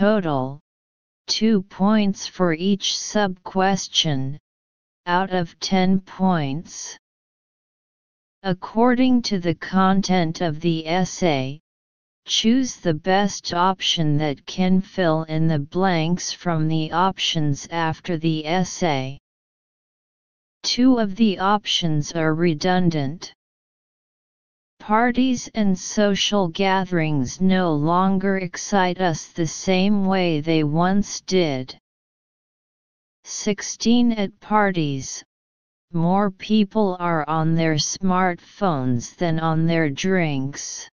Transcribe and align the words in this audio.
total, 0.00 0.58
2 1.26 1.60
points 1.64 2.26
for 2.26 2.54
each 2.54 2.96
sub-question, 2.96 4.38
out 5.04 5.30
of 5.30 5.60
10 5.60 6.00
points. 6.00 6.96
According 8.42 9.20
to 9.20 9.38
the 9.38 9.54
content 9.54 10.40
of 10.40 10.58
the 10.60 10.88
essay, 10.88 11.60
choose 12.26 12.76
the 12.76 12.94
best 12.94 13.52
option 13.52 14.16
that 14.16 14.46
can 14.46 14.80
fill 14.80 15.24
in 15.24 15.46
the 15.46 15.58
blanks 15.58 16.32
from 16.32 16.66
the 16.66 16.90
options 16.92 17.68
after 17.70 18.16
the 18.16 18.46
essay. 18.46 19.18
Two 20.62 20.98
of 20.98 21.14
the 21.14 21.38
options 21.38 22.12
are 22.12 22.32
redundant. 22.32 23.34
Parties 24.80 25.48
and 25.54 25.78
social 25.78 26.48
gatherings 26.48 27.40
no 27.40 27.72
longer 27.74 28.38
excite 28.38 28.98
us 29.00 29.26
the 29.28 29.46
same 29.46 30.06
way 30.06 30.40
they 30.40 30.64
once 30.64 31.20
did. 31.20 31.78
16 33.24 34.12
At 34.12 34.40
parties, 34.40 35.22
more 35.92 36.30
people 36.30 36.96
are 36.98 37.28
on 37.28 37.54
their 37.54 37.74
smartphones 37.74 39.14
than 39.14 39.38
on 39.38 39.66
their 39.66 39.90
drinks. 39.90 40.88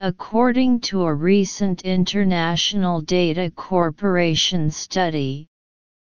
According 0.00 0.80
to 0.82 1.02
a 1.02 1.14
recent 1.14 1.82
International 1.82 3.00
Data 3.00 3.50
Corporation 3.50 4.70
study, 4.70 5.48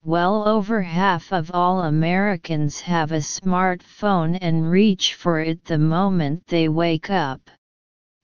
well 0.06 0.46
over 0.46 0.82
half 0.82 1.32
of 1.32 1.50
all 1.52 1.80
Americans 1.80 2.80
have 2.80 3.10
a 3.10 3.16
smartphone 3.16 4.38
and 4.40 4.70
reach 4.70 5.14
for 5.14 5.40
it 5.40 5.64
the 5.64 5.76
moment 5.76 6.46
they 6.46 6.68
wake 6.68 7.10
up, 7.10 7.40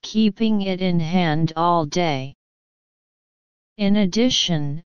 keeping 0.01 0.61
it 0.61 0.81
in 0.81 0.97
hand 0.97 1.51
all 1.57 1.85
day. 1.85 2.33
In 3.75 3.97
addition, 3.97 4.81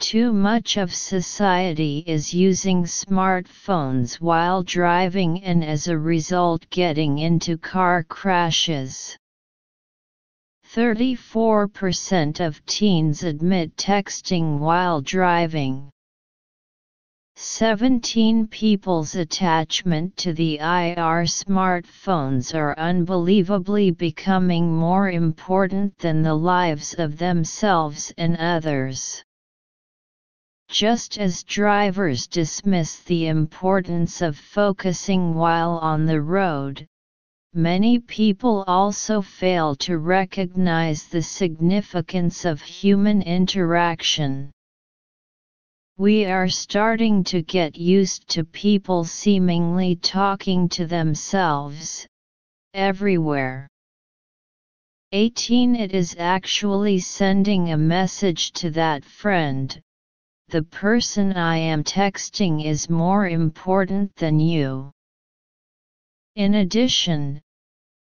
too 0.00 0.32
much 0.32 0.78
of 0.78 0.94
society 0.94 2.02
is 2.06 2.32
using 2.32 2.84
smartphones 2.84 4.18
while 4.18 4.62
driving 4.62 5.44
and 5.44 5.62
as 5.62 5.86
a 5.86 5.98
result 5.98 6.64
getting 6.70 7.18
into 7.18 7.58
car 7.58 8.04
crashes. 8.04 9.18
34% 10.74 12.40
of 12.40 12.64
teens 12.64 13.22
admit 13.22 13.76
texting 13.76 14.58
while 14.58 15.02
driving. 15.02 15.91
17 17.44 18.46
people's 18.46 19.16
attachment 19.16 20.16
to 20.16 20.32
the 20.32 20.58
IR 20.60 21.26
smartphones 21.26 22.54
are 22.54 22.78
unbelievably 22.78 23.90
becoming 23.90 24.72
more 24.72 25.10
important 25.10 25.98
than 25.98 26.22
the 26.22 26.36
lives 26.36 26.94
of 26.94 27.18
themselves 27.18 28.14
and 28.16 28.36
others. 28.36 29.24
Just 30.68 31.18
as 31.18 31.42
drivers 31.42 32.28
dismiss 32.28 33.00
the 33.00 33.26
importance 33.26 34.22
of 34.22 34.38
focusing 34.38 35.34
while 35.34 35.78
on 35.78 36.06
the 36.06 36.20
road, 36.20 36.86
many 37.52 37.98
people 37.98 38.62
also 38.68 39.20
fail 39.20 39.74
to 39.74 39.98
recognize 39.98 41.08
the 41.08 41.22
significance 41.22 42.44
of 42.44 42.62
human 42.62 43.20
interaction. 43.20 44.52
We 46.02 46.24
are 46.24 46.48
starting 46.48 47.22
to 47.30 47.42
get 47.42 47.78
used 47.78 48.26
to 48.30 48.42
people 48.42 49.04
seemingly 49.04 49.94
talking 49.94 50.68
to 50.70 50.84
themselves, 50.84 52.08
everywhere. 52.74 53.68
18 55.12 55.76
It 55.76 55.92
is 55.92 56.16
actually 56.18 56.98
sending 56.98 57.70
a 57.70 57.76
message 57.76 58.50
to 58.54 58.70
that 58.70 59.04
friend, 59.04 59.80
the 60.48 60.64
person 60.64 61.34
I 61.34 61.58
am 61.58 61.84
texting 61.84 62.64
is 62.66 62.90
more 62.90 63.28
important 63.28 64.16
than 64.16 64.40
you. 64.40 64.90
In 66.34 66.54
addition, 66.54 67.40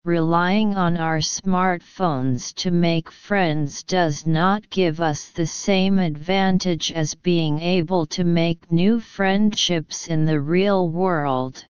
relying 0.05 0.75
on 0.75 0.95
our 0.95 1.19
smartphones 1.19 2.53
to 2.55 2.71
make 2.71 3.11
friends 3.11 3.83
does 3.83 4.25
not 4.25 4.69
give 4.69 5.01
us 5.01 5.29
the 5.29 5.45
same 5.45 5.99
advantage 5.99 6.91
as 6.93 7.15
being 7.15 7.59
able 7.59 8.05
to 8.05 8.23
make 8.23 8.71
new 8.71 8.99
friendships 8.99 10.07
in 10.07 10.23
the 10.25 10.39
real 10.39 10.89
world. 10.89 11.65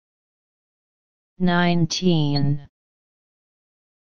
19. 1.39 2.67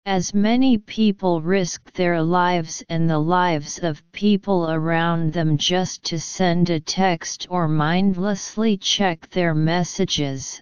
As 0.05 0.33
many 0.33 0.77
people 0.77 1.41
risk 1.41 1.93
their 1.93 2.21
lives 2.21 2.83
and 2.89 3.09
the 3.09 3.19
lives 3.19 3.79
of 3.79 4.01
people 4.11 4.71
around 4.71 5.31
them 5.31 5.57
just 5.57 6.03
to 6.05 6.19
send 6.19 6.69
a 6.69 6.79
text 6.79 7.45
or 7.49 7.67
mindlessly 7.67 8.75
check 8.75 9.29
their 9.29 9.53
messages, 9.53 10.61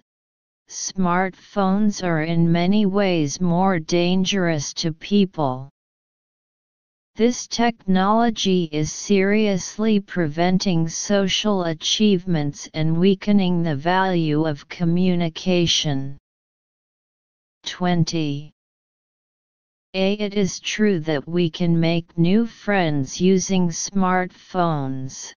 Smartphones 0.68 2.04
are 2.04 2.22
in 2.22 2.52
many 2.52 2.84
ways 2.84 3.40
more 3.40 3.78
dangerous 3.78 4.74
to 4.74 4.92
people. 4.92 5.70
This 7.16 7.46
technology 7.46 8.68
is 8.70 8.92
seriously 8.92 9.98
preventing 9.98 10.86
social 10.86 11.64
achievements 11.64 12.68
and 12.74 13.00
weakening 13.00 13.62
the 13.62 13.76
value 13.76 14.46
of 14.46 14.68
communication. 14.68 16.18
20. 17.64 18.52
A. 19.94 20.12
It 20.12 20.34
is 20.34 20.60
true 20.60 21.00
that 21.00 21.26
we 21.26 21.48
can 21.48 21.80
make 21.80 22.18
new 22.18 22.46
friends 22.46 23.20
using 23.22 23.68
smartphones. 23.70 25.32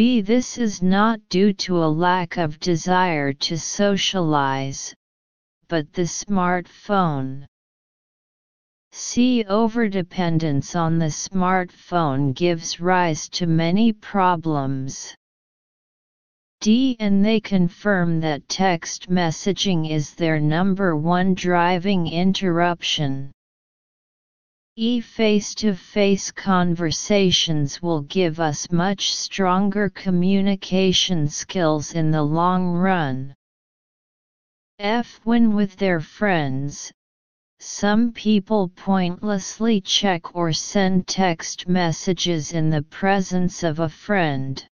B. 0.00 0.22
This 0.22 0.56
is 0.56 0.80
not 0.80 1.20
due 1.28 1.52
to 1.64 1.84
a 1.84 1.94
lack 2.06 2.38
of 2.38 2.58
desire 2.58 3.34
to 3.34 3.58
socialize, 3.58 4.94
but 5.68 5.92
the 5.92 6.08
smartphone. 6.08 7.44
C. 8.92 9.44
Overdependence 9.44 10.74
on 10.74 10.98
the 10.98 11.12
smartphone 11.12 12.32
gives 12.32 12.80
rise 12.80 13.28
to 13.28 13.46
many 13.46 13.92
problems. 13.92 15.14
D. 16.62 16.96
And 16.98 17.22
they 17.22 17.38
confirm 17.38 18.20
that 18.20 18.48
text 18.48 19.10
messaging 19.10 19.90
is 19.90 20.14
their 20.14 20.40
number 20.40 20.96
one 20.96 21.34
driving 21.34 22.06
interruption. 22.06 23.32
E 24.82 24.98
face-to-face 24.98 26.30
conversations 26.30 27.82
will 27.82 28.00
give 28.00 28.40
us 28.40 28.72
much 28.72 29.14
stronger 29.14 29.90
communication 29.90 31.28
skills 31.28 31.92
in 31.92 32.10
the 32.10 32.22
long 32.22 32.72
run. 32.72 33.34
F 34.78 35.20
when 35.24 35.54
with 35.54 35.76
their 35.76 36.00
friends, 36.00 36.90
some 37.58 38.10
people 38.10 38.70
pointlessly 38.70 39.82
check 39.82 40.34
or 40.34 40.50
send 40.50 41.06
text 41.06 41.68
messages 41.68 42.54
in 42.54 42.70
the 42.70 42.80
presence 42.80 43.62
of 43.62 43.80
a 43.80 43.88
friend. 43.90 44.66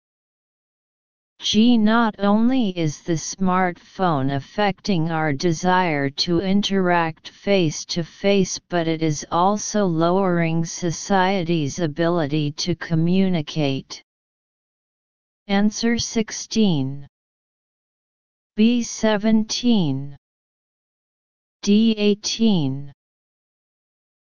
G 1.40 1.78
Not 1.78 2.16
only 2.18 2.70
is 2.70 3.02
the 3.02 3.14
smartphone 3.14 4.36
affecting 4.36 5.12
our 5.12 5.32
desire 5.32 6.10
to 6.10 6.40
interact 6.40 7.30
face 7.30 7.86
to 7.86 8.04
face 8.04 8.58
but 8.58 8.88
it 8.88 9.04
is 9.04 9.26
also 9.32 9.86
lowering 9.86 10.66
society's 10.66 11.80
ability 11.80 12.52
to 12.54 12.76
communicate. 12.76 14.02
Answer 15.48 16.00
16 16.00 17.08
B17 18.58 20.16
D18 21.64 22.92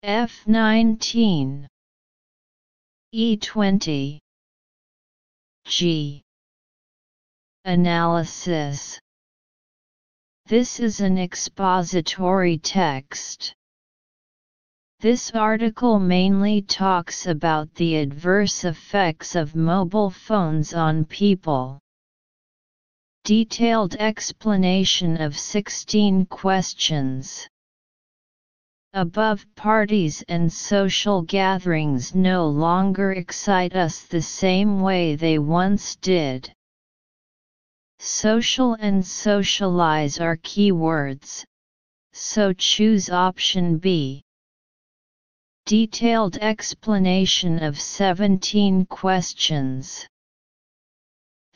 F19 0.04 1.66
E20 3.14 4.18
G 5.66 6.22
Analysis 7.70 8.98
This 10.46 10.80
is 10.80 10.98
an 11.00 11.16
expository 11.18 12.58
text. 12.58 13.54
This 14.98 15.30
article 15.30 16.00
mainly 16.00 16.62
talks 16.62 17.28
about 17.28 17.72
the 17.76 17.94
adverse 17.98 18.64
effects 18.64 19.36
of 19.36 19.54
mobile 19.54 20.10
phones 20.10 20.74
on 20.74 21.04
people. 21.04 21.78
Detailed 23.22 23.94
explanation 23.94 25.20
of 25.20 25.38
16 25.38 26.26
questions. 26.26 27.46
Above 28.94 29.46
parties 29.54 30.24
and 30.26 30.52
social 30.52 31.22
gatherings 31.22 32.16
no 32.16 32.48
longer 32.48 33.12
excite 33.12 33.76
us 33.76 34.06
the 34.06 34.22
same 34.22 34.80
way 34.80 35.14
they 35.14 35.38
once 35.38 35.94
did. 35.94 36.52
Social 38.02 38.72
and 38.80 39.06
socialize 39.06 40.18
are 40.18 40.38
keywords, 40.38 41.44
so 42.14 42.54
choose 42.54 43.10
option 43.10 43.76
B. 43.76 44.22
Detailed 45.66 46.38
explanation 46.38 47.62
of 47.62 47.78
17 47.78 48.86
questions. 48.86 50.08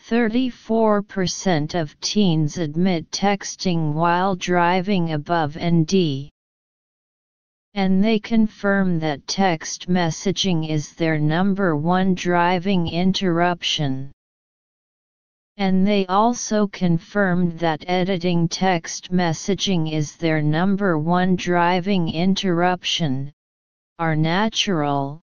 34% 0.02 1.74
of 1.74 1.98
teens 2.02 2.58
admit 2.58 3.10
texting 3.10 3.94
while 3.94 4.36
driving 4.36 5.12
above 5.14 5.56
ND. 5.56 6.28
And 7.72 8.04
they 8.04 8.18
confirm 8.18 8.98
that 8.98 9.26
text 9.26 9.88
messaging 9.88 10.68
is 10.68 10.92
their 10.92 11.18
number 11.18 11.74
one 11.74 12.14
driving 12.14 12.86
interruption. 12.86 14.12
And 15.56 15.86
they 15.86 16.04
also 16.06 16.66
confirmed 16.66 17.60
that 17.60 17.84
editing 17.86 18.48
text 18.48 19.12
messaging 19.12 19.92
is 19.92 20.16
their 20.16 20.42
number 20.42 20.98
one 20.98 21.36
driving 21.36 22.08
interruption. 22.08 23.32
Are 24.00 24.16
natural. 24.16 25.20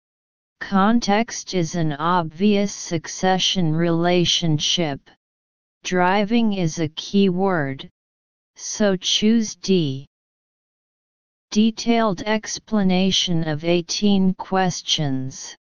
Context 0.60 1.54
is 1.54 1.75
an 1.75 1.94
obvious 1.94 2.74
succession 2.74 3.75
relationship. 3.75 5.00
Driving 5.83 6.54
is 6.54 6.80
a 6.80 6.89
key 6.89 7.30
word. 7.30 7.88
So 8.56 8.95
choose 8.95 9.56
D. 9.56 10.07
Detailed 11.51 12.24
explanation 12.24 13.48
of 13.48 13.63
18 13.63 14.33
questions. 14.33 15.56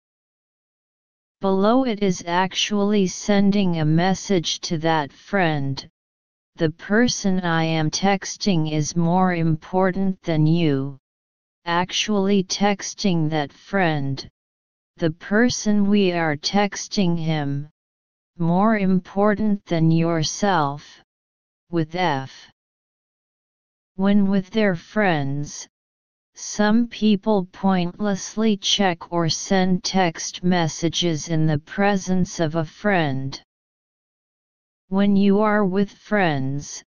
Below 1.41 1.85
it 1.85 2.03
is 2.03 2.23
actually 2.27 3.07
sending 3.07 3.79
a 3.79 3.85
message 3.85 4.59
to 4.59 4.77
that 4.77 5.11
friend. 5.11 5.89
The 6.57 6.69
person 6.69 7.39
I 7.39 7.63
am 7.63 7.89
texting 7.89 8.71
is 8.71 8.95
more 8.95 9.33
important 9.33 10.21
than 10.21 10.45
you. 10.45 10.99
Actually 11.65 12.43
texting 12.43 13.27
that 13.31 13.51
friend. 13.51 14.29
The 14.97 15.09
person 15.09 15.89
we 15.89 16.11
are 16.11 16.37
texting 16.37 17.17
him. 17.17 17.69
More 18.37 18.77
important 18.77 19.65
than 19.65 19.89
yourself. 19.89 21.01
With 21.71 21.95
F. 21.95 22.51
When 23.95 24.29
with 24.29 24.51
their 24.51 24.75
friends, 24.75 25.67
some 26.43 26.87
people 26.87 27.45
pointlessly 27.45 28.57
check 28.57 29.11
or 29.13 29.29
send 29.29 29.83
text 29.83 30.43
messages 30.43 31.29
in 31.29 31.45
the 31.45 31.59
presence 31.59 32.39
of 32.39 32.55
a 32.55 32.65
friend. 32.65 33.39
When 34.87 35.15
you 35.15 35.39
are 35.41 35.63
with 35.63 35.91
friends, 35.91 36.83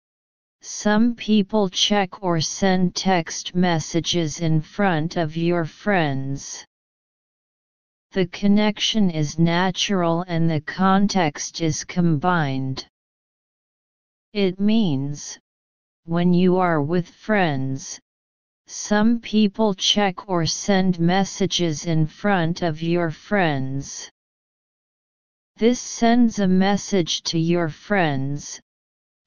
some 0.63 1.15
people 1.15 1.69
check 1.69 2.23
or 2.23 2.41
send 2.41 2.95
text 2.95 3.55
messages 3.55 4.41
in 4.41 4.63
front 4.63 5.19
of 5.19 5.37
your 5.37 5.67
friends. 5.67 6.65
The 8.13 8.29
connection 8.29 9.11
is 9.11 9.39
natural 9.39 10.25
and 10.29 10.51
the 10.51 10.63
context 10.63 11.61
is 11.61 11.85
combined. 11.85 12.87
It 14.33 14.59
means, 14.59 15.39
when 16.05 16.33
you 16.33 16.57
are 16.57 16.81
with 16.81 17.07
friends, 17.07 18.01
some 18.67 19.20
people 19.20 19.75
check 19.75 20.29
or 20.29 20.47
send 20.47 20.99
messages 21.00 21.87
in 21.87 22.06
front 22.06 22.62
of 22.62 22.82
your 22.82 23.11
friends. 23.11 24.11
This 25.56 25.81
sends 25.81 26.38
a 26.38 26.49
message 26.49 27.23
to 27.25 27.38
your 27.38 27.69
friends. 27.69 28.61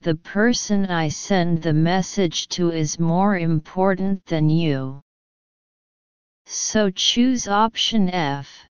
The 0.02 0.16
person 0.16 0.86
I 0.88 1.10
send 1.10 1.62
the 1.62 1.74
message 1.74 2.48
to 2.50 2.72
is 2.72 3.00
more 3.00 3.38
important 3.38 4.26
than 4.26 4.50
you. 4.50 5.02
So 6.46 6.90
choose 6.90 7.48
option 7.48 8.10
F. 8.10 8.68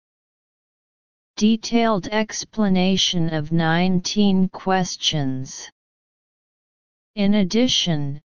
Detailed 1.36 2.08
explanation 2.08 3.34
of 3.34 3.52
19 3.52 4.50
questions. 4.50 5.70
In 7.16 7.36
addition, 7.36 8.22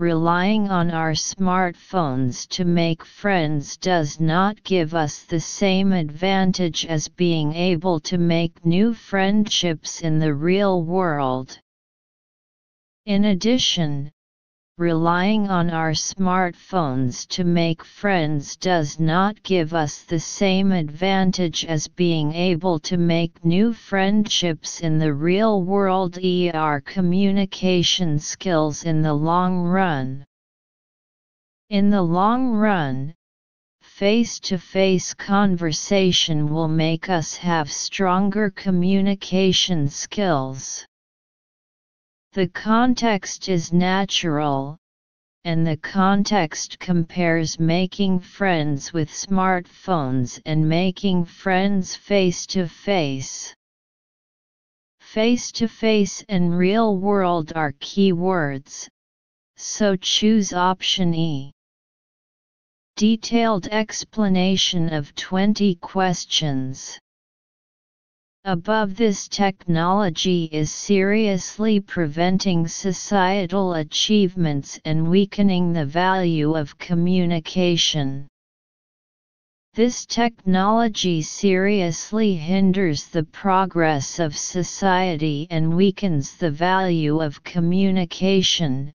relying 0.00 0.70
on 0.70 0.90
our 0.90 1.12
smartphones 1.12 2.48
to 2.48 2.64
make 2.64 3.04
friends 3.04 3.76
does 3.76 4.18
not 4.18 4.64
give 4.64 4.94
us 4.94 5.24
the 5.24 5.38
same 5.38 5.92
advantage 5.92 6.86
as 6.86 7.06
being 7.06 7.52
able 7.54 8.00
to 8.00 8.16
make 8.16 8.64
new 8.64 8.94
friendships 8.94 10.00
in 10.00 10.18
the 10.18 10.32
real 10.32 10.82
world. 10.82 11.60
In 13.04 13.26
addition, 13.26 14.10
relying 14.80 15.46
on 15.50 15.68
our 15.68 15.90
smartphones 15.90 17.28
to 17.28 17.44
make 17.44 17.84
friends 17.84 18.56
does 18.56 18.98
not 18.98 19.42
give 19.42 19.74
us 19.74 20.04
the 20.04 20.18
same 20.18 20.72
advantage 20.72 21.66
as 21.66 21.86
being 21.86 22.32
able 22.32 22.78
to 22.78 22.96
make 22.96 23.44
new 23.44 23.74
friendships 23.74 24.80
in 24.80 24.98
the 24.98 25.12
real 25.12 25.62
world 25.62 26.16
ER 26.24 26.80
communication 26.80 28.18
skills 28.18 28.84
in 28.84 29.02
the 29.02 29.12
long 29.12 29.64
run. 29.64 30.24
In 31.68 31.90
the 31.90 32.02
long 32.02 32.52
run, 32.52 33.14
face-to-face 33.82 35.12
conversation 35.12 36.48
will 36.48 36.68
make 36.68 37.10
us 37.10 37.36
have 37.36 37.70
stronger 37.70 38.48
communication 38.48 39.88
skills. 39.88 40.86
The 42.32 42.46
context 42.46 43.48
is 43.48 43.72
natural, 43.72 44.78
and 45.42 45.66
the 45.66 45.76
context 45.76 46.78
compares 46.78 47.58
making 47.58 48.20
friends 48.20 48.92
with 48.92 49.10
smartphones 49.10 50.40
and 50.46 50.68
making 50.68 51.24
friends 51.24 51.96
face 51.96 52.46
to 52.46 52.68
face. 52.68 53.52
Face 55.00 55.50
to 55.52 55.66
face 55.66 56.24
and 56.28 56.56
real 56.56 56.96
world 56.98 57.52
are 57.56 57.74
key 57.80 58.12
words, 58.12 58.88
so 59.56 59.96
choose 59.96 60.52
option 60.52 61.12
E. 61.14 61.50
Detailed 62.94 63.66
explanation 63.66 64.92
of 64.92 65.12
20 65.16 65.74
questions. 65.76 66.96
Above 68.46 68.96
this 68.96 69.28
technology 69.28 70.44
is 70.50 70.72
seriously 70.72 71.78
preventing 71.78 72.66
societal 72.66 73.74
achievements 73.74 74.80
and 74.86 75.10
weakening 75.10 75.74
the 75.74 75.84
value 75.84 76.56
of 76.56 76.78
communication. 76.78 78.26
This 79.74 80.06
technology 80.06 81.20
seriously 81.20 82.34
hinders 82.34 83.08
the 83.08 83.24
progress 83.24 84.18
of 84.18 84.34
society 84.34 85.46
and 85.50 85.76
weakens 85.76 86.36
the 86.38 86.50
value 86.50 87.20
of 87.20 87.44
communication. 87.44 88.90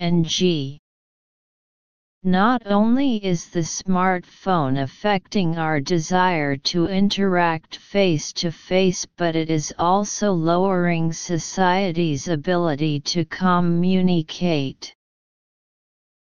NG 0.00 0.78
not 2.22 2.60
only 2.66 3.16
is 3.24 3.48
the 3.48 3.60
smartphone 3.60 4.82
affecting 4.82 5.56
our 5.56 5.80
desire 5.80 6.54
to 6.54 6.86
interact 6.86 7.76
face 7.76 8.30
to 8.30 8.52
face, 8.52 9.06
but 9.16 9.34
it 9.34 9.48
is 9.48 9.72
also 9.78 10.30
lowering 10.30 11.14
society's 11.14 12.28
ability 12.28 13.00
to 13.00 13.24
communicate. 13.24 14.94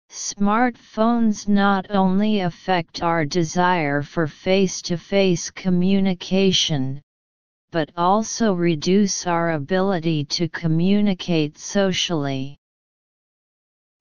Smartphones 0.08 1.48
not 1.48 1.86
only 1.90 2.40
affect 2.40 3.02
our 3.02 3.24
desire 3.24 4.00
for 4.00 4.28
face 4.28 4.80
to 4.82 4.96
face 4.96 5.50
communication, 5.50 7.02
but 7.72 7.90
also 7.96 8.52
reduce 8.52 9.26
our 9.26 9.54
ability 9.54 10.24
to 10.26 10.48
communicate 10.48 11.58
socially. 11.58 12.59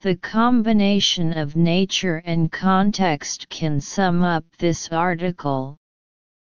The 0.01 0.15
combination 0.15 1.37
of 1.37 1.57
nature 1.57 2.21
and 2.23 2.49
context 2.49 3.49
can 3.49 3.81
sum 3.81 4.23
up 4.23 4.45
this 4.57 4.87
article, 4.93 5.75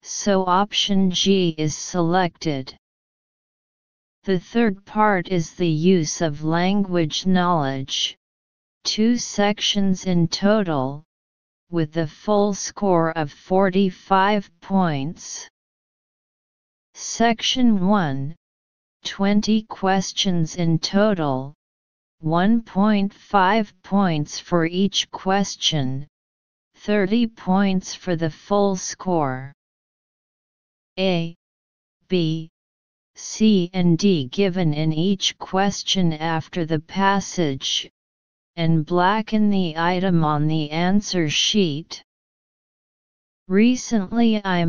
so 0.00 0.46
option 0.46 1.10
G 1.10 1.56
is 1.58 1.76
selected. 1.76 2.76
The 4.22 4.38
third 4.38 4.84
part 4.84 5.26
is 5.26 5.54
the 5.54 5.66
use 5.66 6.20
of 6.20 6.44
language 6.44 7.26
knowledge, 7.26 8.16
two 8.84 9.16
sections 9.16 10.04
in 10.04 10.28
total, 10.28 11.02
with 11.68 11.96
a 11.96 12.06
full 12.06 12.54
score 12.54 13.10
of 13.18 13.32
45 13.32 14.52
points. 14.60 15.48
Section 16.94 17.88
1 17.88 18.36
20 19.02 19.62
questions 19.64 20.54
in 20.54 20.78
total 20.78 21.54
1.5 22.24 23.72
points 23.82 24.40
for 24.40 24.66
each 24.66 25.10
question, 25.10 26.06
30 26.74 27.28
points 27.28 27.94
for 27.94 28.16
the 28.16 28.30
full 28.30 28.74
score. 28.74 29.52
A, 30.98 31.36
B, 32.08 32.50
C 33.14 33.70
and 33.72 33.98
D 33.98 34.26
given 34.26 34.74
in 34.74 34.92
each 34.92 35.38
question 35.38 36.12
after 36.12 36.64
the 36.64 36.80
passage, 36.80 37.88
and 38.56 38.86
blacken 38.86 39.50
the 39.50 39.76
item 39.76 40.24
on 40.24 40.46
the 40.46 40.70
answer 40.70 41.28
sheet. 41.28 42.02
Recently 43.48 44.44
I 44.44 44.64